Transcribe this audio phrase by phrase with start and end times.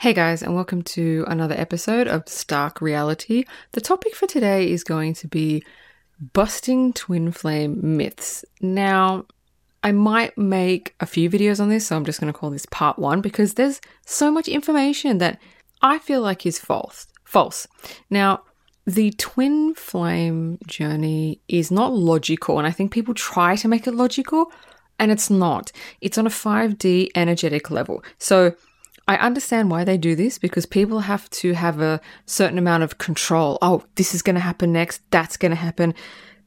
[0.00, 3.42] Hey guys, and welcome to another episode of Stark Reality.
[3.72, 5.64] The topic for today is going to be
[6.32, 8.44] busting twin flame myths.
[8.60, 9.26] Now,
[9.82, 12.66] I might make a few videos on this, so I'm just going to call this
[12.66, 15.40] part one because there's so much information that
[15.82, 17.08] I feel like is false.
[17.24, 17.66] False.
[18.08, 18.44] Now,
[18.86, 23.96] the twin flame journey is not logical, and I think people try to make it
[23.96, 24.52] logical,
[25.00, 25.72] and it's not.
[26.00, 28.04] It's on a 5D energetic level.
[28.18, 28.54] So
[29.08, 32.98] I understand why they do this because people have to have a certain amount of
[32.98, 33.56] control.
[33.62, 35.00] Oh, this is going to happen next.
[35.10, 35.94] That's going to happen.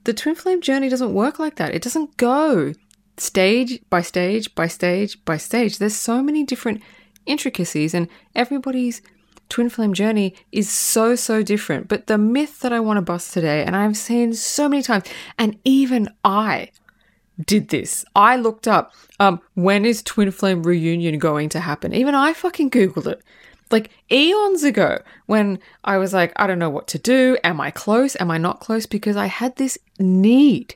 [0.03, 1.73] The twin flame journey doesn't work like that.
[1.73, 2.73] It doesn't go
[3.17, 5.79] stage by stage by stage by stage.
[5.79, 6.83] There's so many different
[7.25, 9.01] intricacies, and everybody's
[9.49, 11.87] twin flame journey is so, so different.
[11.87, 15.05] But the myth that I want to bust today, and I've seen so many times,
[15.37, 16.71] and even I
[17.45, 18.05] did this.
[18.15, 21.93] I looked up um, when is Twin Flame reunion going to happen.
[21.93, 23.21] Even I fucking googled it.
[23.71, 27.37] Like eons ago, when I was like, I don't know what to do.
[27.43, 28.17] Am I close?
[28.19, 28.85] Am I not close?
[28.85, 30.75] Because I had this need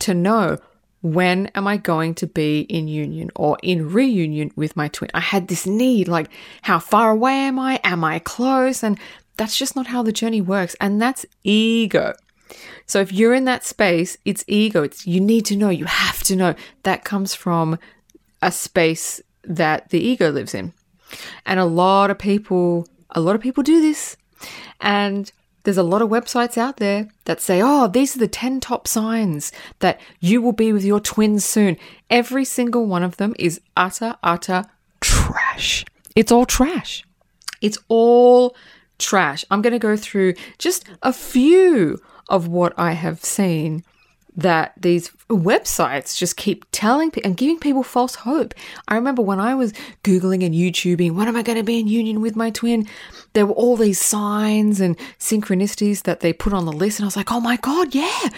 [0.00, 0.58] to know
[1.00, 5.10] when am I going to be in union or in reunion with my twin.
[5.14, 6.28] I had this need, like,
[6.62, 7.80] how far away am I?
[7.84, 8.82] Am I close?
[8.82, 8.98] And
[9.36, 10.74] that's just not how the journey works.
[10.80, 12.14] And that's ego.
[12.86, 14.82] So if you're in that space, it's ego.
[14.82, 16.54] It's you need to know, you have to know.
[16.82, 17.78] That comes from
[18.42, 20.72] a space that the ego lives in.
[21.46, 24.16] And a lot of people a lot of people do this.
[24.80, 25.30] And
[25.64, 28.86] there's a lot of websites out there that say, oh, these are the 10 top
[28.86, 31.76] signs that you will be with your twins soon.
[32.08, 34.64] Every single one of them is utter, utter
[35.00, 35.84] trash.
[36.14, 37.04] It's all trash.
[37.60, 38.56] It's all
[38.98, 39.44] trash.
[39.50, 43.84] I'm going to go through just a few of what I have seen
[44.38, 48.54] that these websites just keep telling and giving people false hope.
[48.86, 49.72] I remember when I was
[50.04, 52.86] Googling and YouTubing, when am I going to be in union with my twin?
[53.32, 57.00] There were all these signs and synchronicities that they put on the list.
[57.00, 58.28] And I was like, oh my God, yeah,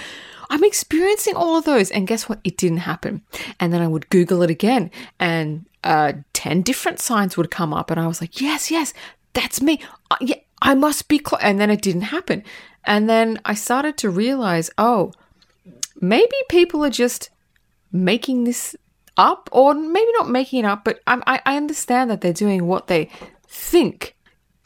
[0.49, 1.91] I'm experiencing all of those.
[1.91, 2.41] And guess what?
[2.45, 3.23] It didn't happen.
[3.61, 7.91] And then I would Google it again and uh, 10 different signs would come up.
[7.91, 8.95] And I was like, yes, yes,
[9.35, 9.81] that's me.
[10.11, 11.41] Uh, yeah, I must be close.
[11.43, 12.45] And then it didn't happen.
[12.85, 15.13] And then I started to realize, oh,
[16.01, 17.31] maybe people are just
[17.93, 18.77] making this
[19.17, 22.87] up, or maybe not making it up, but I, I understand that they're doing what
[22.87, 23.11] they
[23.47, 24.17] think.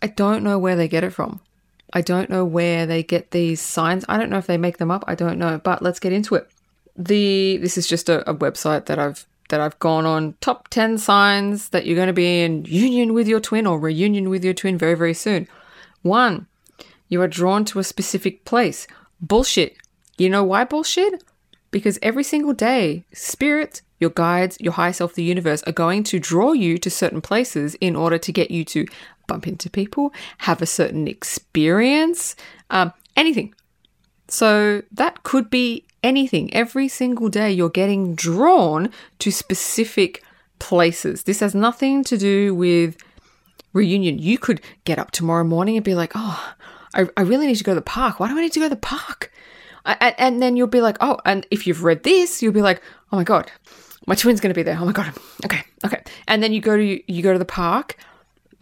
[0.03, 1.41] I don't know where they get it from.
[1.93, 4.05] I don't know where they get these signs.
[4.09, 5.05] I don't know if they make them up.
[5.07, 6.49] I don't know, but let's get into it.
[6.97, 10.99] The this is just a, a website that I've that I've gone on top 10
[10.99, 14.55] signs that you're going to be in union with your twin or reunion with your
[14.55, 15.49] twin very, very soon.
[16.05, 16.47] One,
[17.09, 18.87] you are drawn to a specific place.
[19.23, 19.79] Bullshit.
[20.19, 21.25] You know why bullshit?
[21.71, 26.21] Because every single day, spirit, your guides, your higher self, the universe are going to
[26.21, 28.87] draw you to certain places in order to get you to
[29.27, 32.37] bump into people, have a certain experience,
[32.69, 33.55] um, anything.
[34.29, 36.53] So that could be anything.
[36.53, 40.23] Every single day, you're getting drawn to specific
[40.59, 41.23] places.
[41.23, 42.99] This has nothing to do with
[43.75, 44.19] reunion.
[44.19, 46.55] You could get up tomorrow morning and be like, oh,
[46.95, 48.19] I, I really need to go to the park.
[48.19, 49.31] Why do I need to go to the park?
[49.87, 52.81] I, and then you'll be like, oh, and if you've read this, you'll be like,
[53.13, 53.53] oh my god,
[54.07, 54.79] my twin's going to be there.
[54.81, 55.13] Oh my god,
[55.45, 56.03] okay, okay.
[56.27, 57.97] And then you go to you go to the park,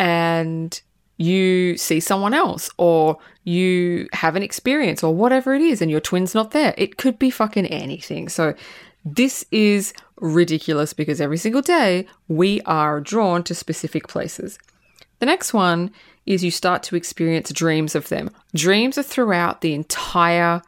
[0.01, 0.81] and
[1.19, 6.01] you see someone else, or you have an experience, or whatever it is, and your
[6.01, 6.75] twin's not there.
[6.77, 8.29] It could be fucking anything.
[8.29, 8.55] So
[9.05, 14.59] this is ridiculous because every single day we are drawn to specific places.
[15.23, 15.93] The next one
[16.27, 18.29] is you start to experience dreams of them.
[18.57, 20.63] Dreams are throughout the entire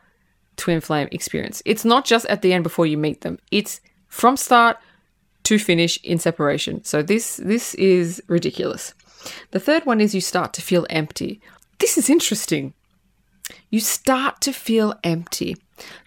[0.54, 1.60] twin flame experience.
[1.65, 3.41] It's not just at the end before you meet them.
[3.50, 4.76] It's from start
[5.42, 6.84] to finish in separation.
[6.84, 8.94] So this this is ridiculous.
[9.50, 11.41] The third one is you start to feel empty.
[11.81, 12.75] This is interesting.
[13.71, 15.56] You start to feel empty.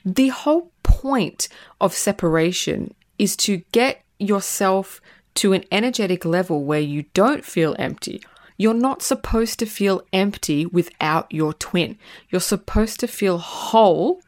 [0.06, 1.50] The whole point
[1.82, 5.02] of separation is to get yourself
[5.36, 8.24] to an energetic level where you don't feel empty
[8.58, 11.98] you're not supposed to feel empty without your twin.
[12.30, 14.22] You're supposed to feel whole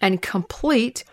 [0.00, 1.04] and complete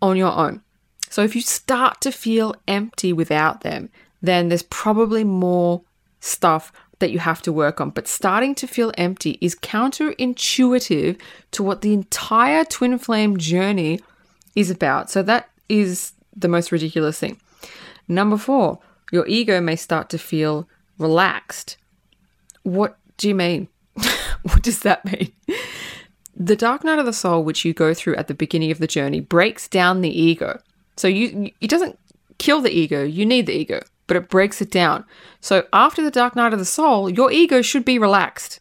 [0.00, 0.62] on your own.
[1.10, 3.90] So if you start to feel empty without them,
[4.22, 5.82] then there's probably more
[6.20, 7.90] stuff that you have to work on.
[7.90, 11.20] But starting to feel empty is counterintuitive
[11.52, 14.00] to what the entire twin flame journey
[14.54, 15.10] is about.
[15.10, 17.38] So that is the most ridiculous thing.
[18.08, 18.78] Number four,
[19.12, 21.76] your ego may start to feel relaxed
[22.66, 23.68] what do you mean?
[24.42, 25.32] what does that mean?
[26.34, 28.88] The dark night of the soul, which you go through at the beginning of the
[28.88, 30.60] journey, breaks down the ego.
[30.96, 31.98] So you it doesn't
[32.38, 33.80] kill the ego, you need the ego.
[34.08, 35.04] but it breaks it down.
[35.40, 38.60] So after the dark night of the soul, your ego should be relaxed.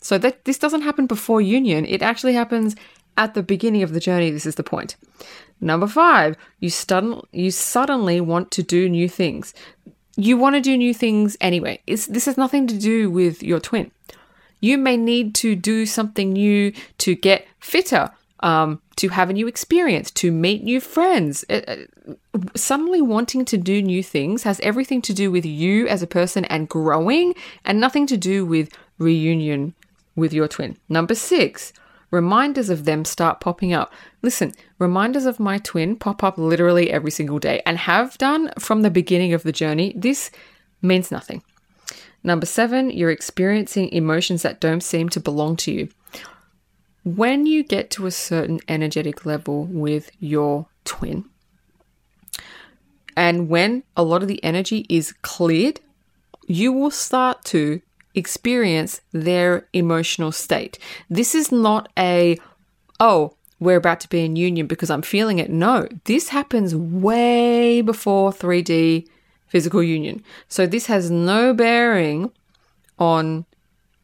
[0.00, 2.74] So that this doesn't happen before union, it actually happens
[3.16, 4.30] at the beginning of the journey.
[4.30, 4.96] This is the point.
[5.60, 9.54] Number five, you, stun- you suddenly want to do new things.
[10.16, 11.80] You want to do new things anyway.
[11.86, 13.90] It's, this has nothing to do with your twin.
[14.60, 18.10] You may need to do something new to get fitter,
[18.40, 21.44] um, to have a new experience, to meet new friends.
[21.48, 26.02] Uh, uh, suddenly wanting to do new things has everything to do with you as
[26.02, 27.34] a person and growing,
[27.64, 28.68] and nothing to do with
[28.98, 29.74] reunion
[30.16, 30.76] with your twin.
[30.88, 31.72] Number six,
[32.10, 33.92] reminders of them start popping up.
[34.22, 38.82] Listen, reminders of my twin pop up literally every single day and have done from
[38.82, 39.92] the beginning of the journey.
[39.96, 40.30] This
[40.82, 41.42] means nothing.
[42.22, 45.88] Number seven, you're experiencing emotions that don't seem to belong to you.
[47.02, 51.24] When you get to a certain energetic level with your twin,
[53.16, 55.80] and when a lot of the energy is cleared,
[56.46, 57.80] you will start to
[58.14, 60.78] experience their emotional state.
[61.08, 62.38] This is not a,
[62.98, 65.50] oh, we're about to be in union because I'm feeling it.
[65.50, 69.06] No, this happens way before 3D
[69.48, 70.24] physical union.
[70.48, 72.32] So this has no bearing
[72.98, 73.44] on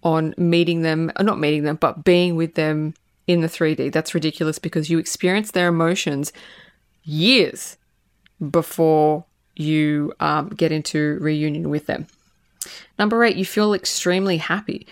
[0.03, 2.95] on meeting them, not meeting them, but being with them
[3.27, 3.93] in the 3D.
[3.93, 6.33] That's ridiculous because you experience their emotions
[7.03, 7.77] years
[8.51, 9.25] before
[9.57, 12.07] you um, get into reunion with them.
[12.99, 14.87] Number eight, you feel extremely happy.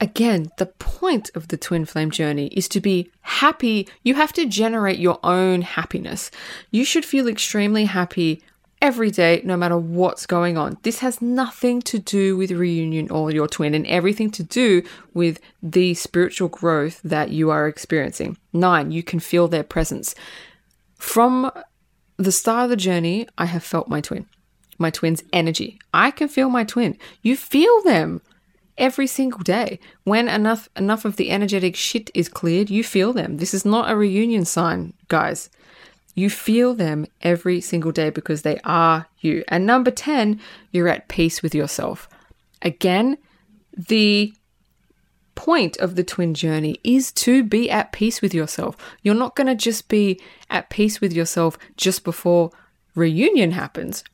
[0.00, 3.88] Again, the point of the twin flame journey is to be happy.
[4.02, 6.30] You have to generate your own happiness.
[6.70, 8.42] You should feel extremely happy
[8.80, 10.76] every day, no matter what's going on.
[10.82, 14.82] This has nothing to do with reunion or your twin and everything to do
[15.14, 18.36] with the spiritual growth that you are experiencing.
[18.52, 20.16] Nine, you can feel their presence.
[20.98, 21.52] From
[22.16, 24.26] the start of the journey, I have felt my twin,
[24.78, 25.78] my twin's energy.
[25.92, 26.98] I can feel my twin.
[27.22, 28.20] You feel them
[28.78, 29.78] every single day.
[30.04, 33.36] When enough enough of the energetic shit is cleared, you feel them.
[33.36, 35.50] This is not a reunion sign, guys.
[36.14, 39.44] You feel them every single day because they are you.
[39.48, 40.40] And number 10,
[40.70, 42.08] you're at peace with yourself.
[42.60, 43.16] Again,
[43.72, 44.34] the
[45.34, 48.76] point of the twin journey is to be at peace with yourself.
[49.02, 50.20] You're not going to just be
[50.50, 52.50] at peace with yourself just before
[52.94, 54.04] reunion happens.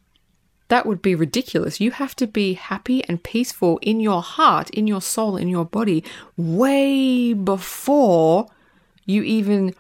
[0.69, 1.81] That would be ridiculous.
[1.81, 5.65] You have to be happy and peaceful in your heart, in your soul, in your
[5.65, 6.05] body,
[6.37, 8.47] way before
[9.06, 9.75] you even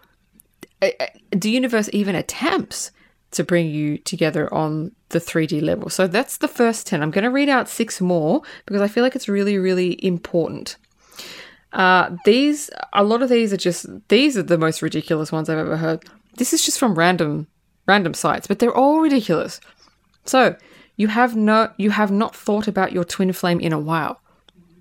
[0.80, 2.90] uh, uh, the universe even attempts
[3.30, 5.90] to bring you together on the 3D level.
[5.90, 7.02] So that's the first 10.
[7.02, 10.76] I'm going to read out six more because I feel like it's really, really important.
[11.72, 15.58] Uh, these, a lot of these are just, these are the most ridiculous ones I've
[15.58, 16.04] ever heard.
[16.36, 17.46] This is just from random,
[17.86, 19.60] random sites, but they're all ridiculous.
[20.24, 20.56] So
[20.98, 24.20] you have no, you have not thought about your twin flame in a while.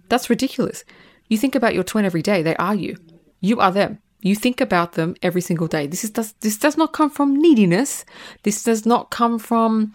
[0.10, 0.84] That's ridiculous.
[1.30, 2.42] You think about your twin every day.
[2.42, 2.98] They are you.
[3.40, 4.00] You are them.
[4.22, 5.86] You think about them every single day.
[5.86, 8.04] This is does this does not come from neediness.
[8.42, 9.94] This does not come from,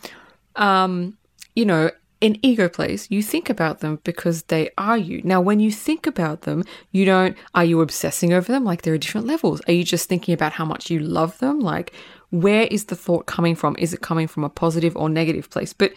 [0.54, 1.18] um,
[1.56, 1.90] you know,
[2.20, 3.10] an ego place.
[3.10, 5.22] You think about them because they are you.
[5.24, 7.36] Now, when you think about them, you don't.
[7.52, 8.64] Are you obsessing over them?
[8.64, 9.60] Like there are different levels.
[9.66, 11.58] Are you just thinking about how much you love them?
[11.58, 11.92] Like
[12.32, 13.76] where is the thought coming from?
[13.78, 15.74] Is it coming from a positive or negative place?
[15.74, 15.92] But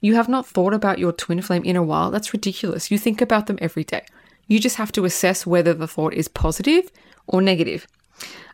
[0.00, 2.12] you have not thought about your twin flame in a while.
[2.12, 2.92] That's ridiculous.
[2.92, 4.04] You think about them every day.
[4.46, 6.92] You just have to assess whether the thought is positive
[7.26, 7.88] or negative.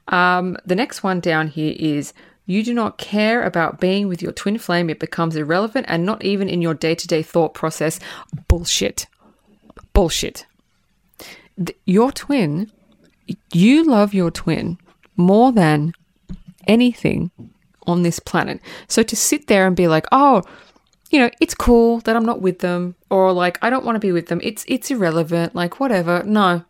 [0.08, 2.14] Um, the next one down here is
[2.46, 4.88] you do not care about being with your twin flame.
[4.88, 8.00] It becomes irrelevant and not even in your day to day thought process.
[8.48, 9.06] Bullshit.
[9.92, 10.46] Bullshit.
[11.84, 12.72] Your twin,
[13.52, 14.78] you love your twin
[15.16, 15.92] more than
[16.66, 17.30] anything
[17.86, 18.60] on this planet.
[18.88, 20.42] So to sit there and be like, oh,
[21.10, 24.00] you know, it's cool that I'm not with them, or like I don't want to
[24.00, 24.40] be with them.
[24.42, 25.54] It's it's irrelevant.
[25.54, 26.22] Like whatever.
[26.22, 26.64] No,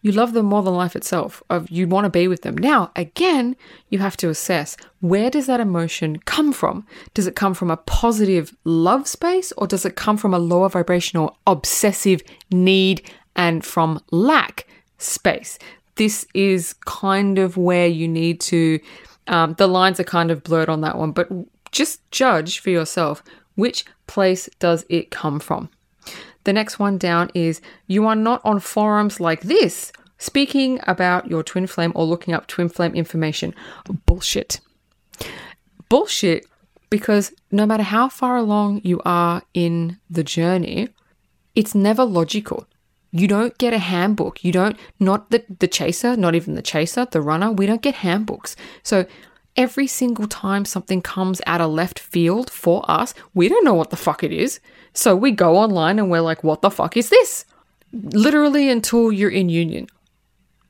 [0.00, 1.42] you love them more than life itself.
[1.50, 2.56] Of you want to be with them.
[2.56, 3.56] Now, again,
[3.90, 6.86] you have to assess where does that emotion come from?
[7.12, 10.70] Does it come from a positive love space or does it come from a lower
[10.70, 14.66] vibrational obsessive need and from lack
[14.98, 15.58] space?
[15.96, 18.80] This is kind of where you need to
[19.26, 21.28] um, the lines are kind of blurred on that one, but
[21.72, 23.22] just judge for yourself
[23.56, 25.70] which place does it come from.
[26.44, 31.42] The next one down is you are not on forums like this speaking about your
[31.42, 33.54] twin flame or looking up twin flame information.
[34.06, 34.60] Bullshit.
[35.88, 36.46] Bullshit
[36.90, 40.88] because no matter how far along you are in the journey,
[41.54, 42.68] it's never logical.
[43.16, 44.42] You don't get a handbook.
[44.42, 47.94] You don't, not the, the chaser, not even the chaser, the runner, we don't get
[47.94, 48.56] handbooks.
[48.82, 49.06] So
[49.54, 53.90] every single time something comes out of left field for us, we don't know what
[53.90, 54.58] the fuck it is.
[54.94, 57.44] So we go online and we're like, what the fuck is this?
[57.92, 59.86] Literally until you're in union.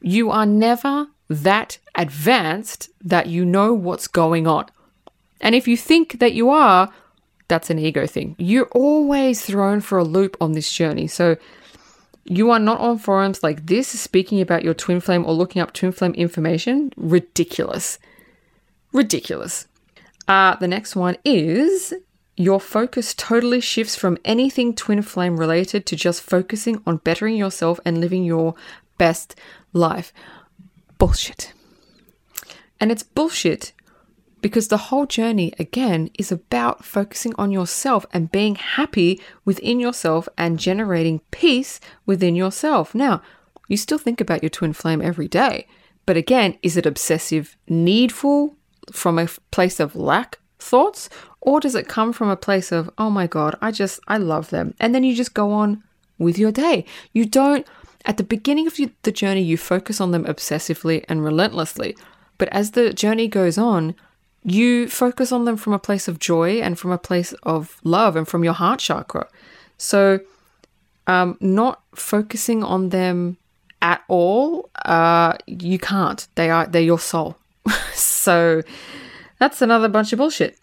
[0.02, 4.66] You are never that advanced that you know what's going on.
[5.40, 6.92] And if you think that you are,
[7.48, 8.36] that's an ego thing.
[8.38, 11.06] You're always thrown for a loop on this journey.
[11.06, 11.38] So
[12.24, 15.72] you are not on forums like this speaking about your twin flame or looking up
[15.72, 16.92] twin flame information.
[16.96, 17.98] Ridiculous.
[18.92, 19.66] Ridiculous.
[20.26, 21.92] Uh, the next one is
[22.36, 27.78] your focus totally shifts from anything twin flame related to just focusing on bettering yourself
[27.84, 28.54] and living your
[28.96, 29.38] best
[29.72, 30.12] life.
[30.98, 31.52] Bullshit.
[32.80, 33.72] And it's bullshit
[34.44, 40.28] because the whole journey, again, is about focusing on yourself and being happy within yourself
[40.36, 42.94] and generating peace within yourself.
[42.94, 43.22] Now,
[43.68, 45.66] you still think about your twin flame every day,
[46.04, 48.54] but again, is it obsessive, needful
[48.92, 51.08] from a place of lack thoughts?
[51.40, 54.50] Or does it come from a place of, oh my God, I just, I love
[54.50, 54.74] them.
[54.78, 55.82] And then you just go on
[56.18, 56.84] with your day.
[57.14, 57.66] You don't,
[58.04, 61.96] at the beginning of the journey, you focus on them obsessively and relentlessly.
[62.36, 63.94] But as the journey goes on,
[64.44, 68.14] you focus on them from a place of joy and from a place of love
[68.14, 69.26] and from your heart chakra.
[69.78, 70.20] So,
[71.06, 73.38] um, not focusing on them
[73.82, 76.26] at all, uh, you can't.
[76.34, 77.36] They are they're your soul.
[77.94, 78.62] so
[79.38, 80.58] that's another bunch of bullshit.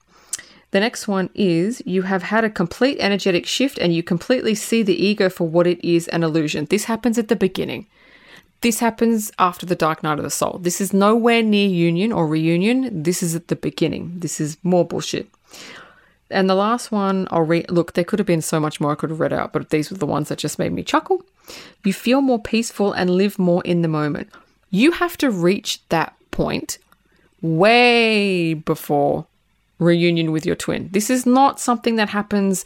[0.71, 4.83] The next one is you have had a complete energetic shift and you completely see
[4.83, 6.65] the ego for what it is an illusion.
[6.65, 7.87] This happens at the beginning.
[8.61, 10.59] This happens after the dark night of the soul.
[10.61, 13.03] This is nowhere near union or reunion.
[13.03, 14.19] This is at the beginning.
[14.19, 15.27] This is more bullshit.
[16.29, 17.69] And the last one, I'll read.
[17.69, 19.91] Look, there could have been so much more I could have read out, but these
[19.91, 21.23] were the ones that just made me chuckle.
[21.83, 24.29] You feel more peaceful and live more in the moment.
[24.69, 26.77] You have to reach that point
[27.41, 29.25] way before
[29.79, 30.89] reunion with your twin.
[30.91, 32.63] This is not something that happens,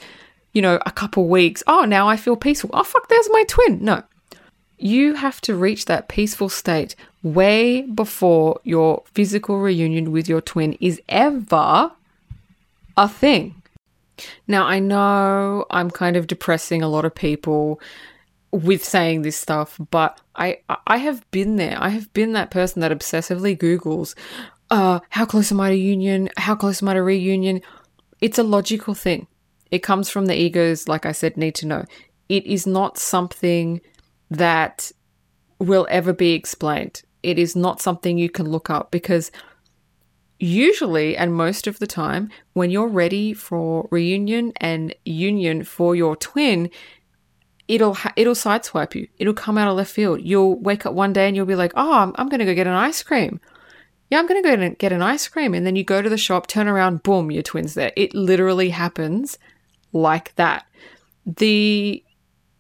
[0.54, 1.64] you know, a couple weeks.
[1.66, 2.70] Oh, now I feel peaceful.
[2.74, 3.84] Oh, fuck, there's my twin.
[3.84, 4.04] No.
[4.78, 10.74] You have to reach that peaceful state way before your physical reunion with your twin
[10.74, 11.92] is ever
[12.98, 13.62] a thing.
[14.48, 17.80] Now, I know I'm kind of depressing a lot of people
[18.52, 21.78] with saying this stuff, but I I have been there.
[21.80, 24.16] I have been that person that obsessively Googles,
[24.72, 26.30] uh, how close am I to union?
[26.38, 27.62] How close am I to reunion?
[28.22, 29.28] It's a logical thing.
[29.72, 31.86] It comes from the egos, like I said, need to know.
[32.30, 33.82] It is not something
[34.30, 34.92] that
[35.60, 37.04] will ever be explained.
[37.24, 39.32] It is not something you can look up because
[40.40, 46.16] usually and most of the time, when you're ready for reunion and union for your
[46.16, 46.70] twin,
[47.68, 49.08] it'll ha- it'll sideswipe you.
[49.18, 50.22] It'll come out of left field.
[50.22, 52.54] You'll wake up one day and you'll be like, "Oh, I'm, I'm going to go
[52.54, 53.40] get an ice cream."
[54.10, 55.54] yeah, I'm going to go and get an ice cream.
[55.54, 57.92] And then you go to the shop, turn around, boom, your twin's there.
[57.96, 59.38] It literally happens
[59.94, 60.66] like that.
[61.26, 62.04] The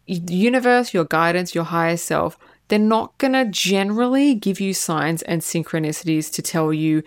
[0.05, 5.41] universe, your guidance, your higher self, they're not going to generally give you signs and
[5.41, 7.03] synchronicities to tell you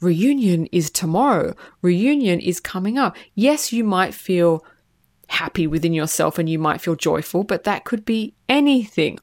[0.00, 3.16] reunion is tomorrow, reunion is coming up.
[3.34, 4.64] Yes, you might feel
[5.28, 9.18] happy within yourself and you might feel joyful, but that could be anything.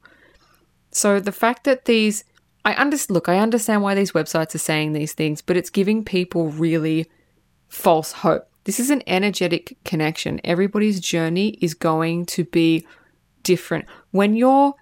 [0.91, 2.23] So the fact that these
[2.67, 3.15] I understand.
[3.15, 7.09] Look, I understand why these websites are saying these things, but it's giving people really
[7.69, 8.45] false hope.
[8.65, 10.41] This is an energetic connection.
[10.43, 12.85] Everybody's journey is going to be
[13.47, 13.85] different.
[14.11, 14.73] When you're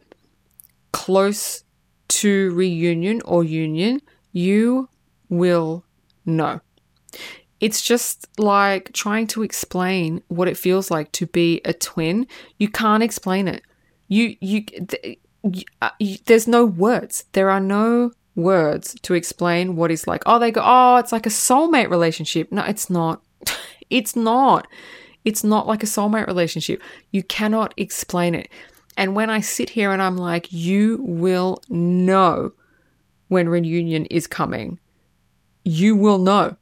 [0.91, 1.63] close
[2.07, 4.89] to reunion or union, you
[5.29, 5.85] will
[6.25, 6.61] know.
[7.59, 12.27] It's just like trying to explain what it feels like to be a twin.
[12.57, 13.61] You can't explain it.
[14.07, 14.65] You you
[15.81, 15.91] uh,
[16.25, 17.25] there's no words.
[17.33, 20.23] There are no words to explain what it's like.
[20.25, 22.51] Oh, they go, oh, it's like a soulmate relationship.
[22.51, 23.21] No, it's not.
[23.89, 24.67] it's not.
[25.25, 26.81] It's not like a soulmate relationship.
[27.11, 28.49] You cannot explain it.
[28.97, 32.53] And when I sit here and I'm like, you will know
[33.27, 34.79] when reunion is coming,
[35.63, 36.55] you will know.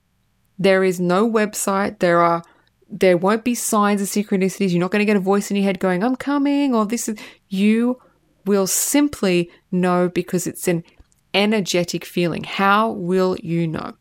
[0.58, 2.00] There is no website.
[2.00, 2.42] There are
[2.90, 4.72] there won't be signs of synchronicities.
[4.72, 7.10] You're not going to get a voice in your head going, I'm coming, or this
[7.10, 7.18] is
[7.50, 8.00] you
[8.46, 10.84] will simply know because it's an
[11.34, 12.44] energetic feeling.
[12.44, 13.94] How will you know?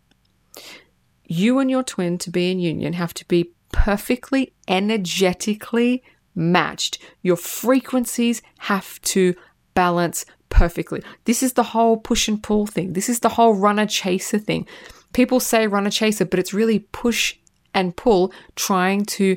[1.24, 6.02] You and your twin to be in union have to be perfectly energetically
[6.34, 6.98] matched.
[7.22, 9.34] Your frequencies have to
[9.74, 11.02] balance perfectly.
[11.24, 12.92] This is the whole push and pull thing.
[12.92, 14.66] This is the whole runner chaser thing.
[15.12, 17.36] People say runner chaser, but it's really push
[17.74, 19.36] and pull trying to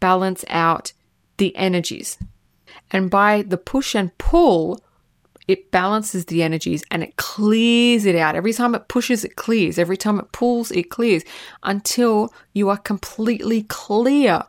[0.00, 0.92] balance out
[1.36, 2.18] the energies.
[2.90, 4.80] And by the push and pull,
[5.50, 8.36] it balances the energies and it clears it out.
[8.36, 9.78] Every time it pushes, it clears.
[9.78, 11.24] Every time it pulls, it clears
[11.64, 14.44] until you are completely clear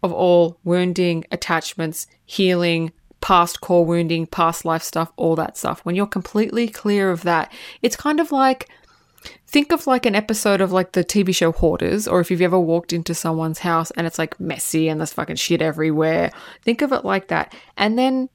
[0.00, 5.80] of all wounding, attachments, healing, past core wounding, past life stuff, all that stuff.
[5.80, 7.52] When you're completely clear of that,
[7.82, 8.68] it's kind of like
[9.48, 12.60] think of like an episode of like the TV show Hoarders, or if you've ever
[12.60, 16.30] walked into someone's house and it's like messy and there's fucking shit everywhere.
[16.62, 17.52] Think of it like that.
[17.76, 18.28] And then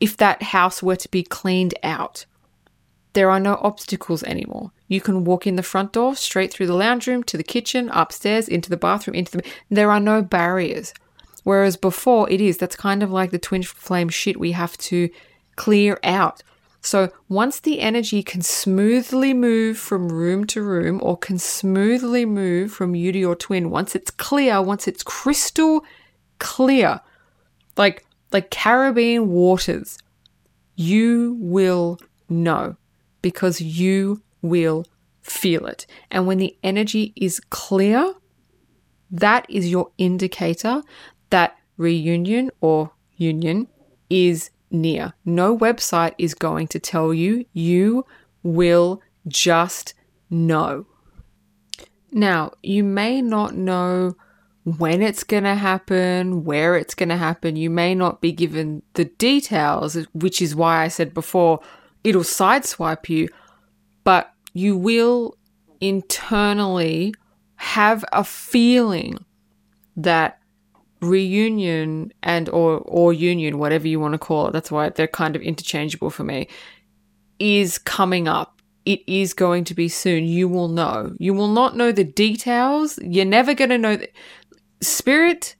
[0.00, 2.26] if that house were to be cleaned out,
[3.14, 4.70] there are no obstacles anymore.
[4.86, 7.90] You can walk in the front door, straight through the lounge room, to the kitchen,
[7.90, 9.44] upstairs, into the bathroom, into the.
[9.70, 10.94] There are no barriers.
[11.44, 12.58] Whereas before, it is.
[12.58, 15.10] That's kind of like the twin flame shit we have to
[15.56, 16.42] clear out.
[16.80, 22.72] So once the energy can smoothly move from room to room or can smoothly move
[22.72, 25.84] from you to your twin, once it's clear, once it's crystal
[26.38, 27.00] clear,
[27.76, 29.98] like like Caribbean waters,
[30.76, 32.76] you will know
[33.22, 34.84] because you will
[35.22, 35.86] feel it.
[36.10, 38.14] And when the energy is clear,
[39.10, 40.82] that is your indicator
[41.30, 43.68] that reunion or union
[44.10, 45.14] is near.
[45.24, 47.44] No website is going to tell you.
[47.52, 48.04] You
[48.42, 49.94] will just
[50.30, 50.86] know.
[52.10, 54.16] Now, you may not know
[54.76, 57.56] when it's going to happen, where it's going to happen.
[57.56, 61.60] You may not be given the details, which is why I said before
[62.04, 63.28] it'll sideswipe you,
[64.04, 65.36] but you will
[65.80, 67.14] internally
[67.56, 69.24] have a feeling
[69.96, 70.40] that
[71.00, 75.36] reunion and or or union whatever you want to call it that's why they're kind
[75.36, 76.48] of interchangeable for me
[77.38, 78.60] is coming up.
[78.84, 80.24] It is going to be soon.
[80.24, 81.14] You will know.
[81.18, 82.98] You will not know the details.
[83.02, 84.08] You're never going to know the,
[84.80, 85.54] spirit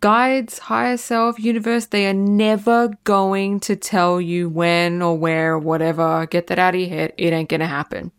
[0.00, 5.58] guides higher self universe they are never going to tell you when or where or
[5.58, 8.12] whatever get that out of your head it ain't going to happen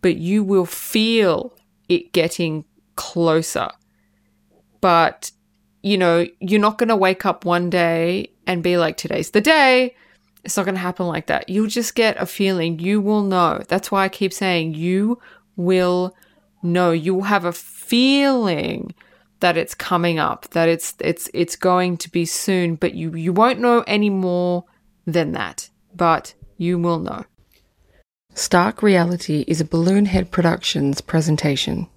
[0.00, 1.52] but you will feel
[1.88, 2.64] it getting
[2.96, 3.68] closer
[4.80, 5.30] but
[5.84, 9.42] you know, you're not going to wake up one day and be like, today's the
[9.42, 9.94] day.
[10.42, 11.50] It's not going to happen like that.
[11.50, 12.78] You'll just get a feeling.
[12.78, 13.62] You will know.
[13.68, 15.20] That's why I keep saying you
[15.56, 16.16] will
[16.62, 16.90] know.
[16.90, 18.94] You will have a feeling
[19.44, 23.30] that it's coming up, that it's it's it's going to be soon, but you you
[23.30, 24.64] won't know any more
[25.06, 25.68] than that.
[25.94, 27.26] But you will know.
[28.32, 31.88] Stark Reality is a Balloon Head Productions presentation.